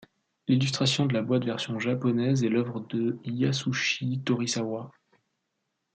[0.47, 4.91] L'illustration de la boîte version japonaise est l'œuvre de Yasushi Torisawa.